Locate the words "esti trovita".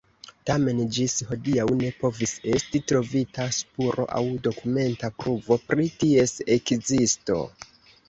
2.55-3.47